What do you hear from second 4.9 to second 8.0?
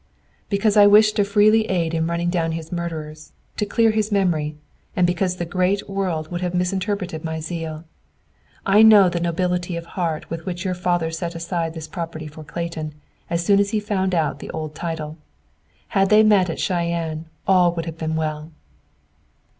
and because the great world would have misinterpreted my zeal.